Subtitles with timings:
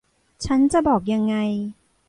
[0.45, 1.35] ฉันจะบอกยังไง